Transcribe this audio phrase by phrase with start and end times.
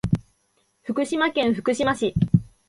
[0.81, 2.15] 福島県福島市